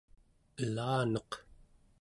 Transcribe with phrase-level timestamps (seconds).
[0.63, 1.31] elaneq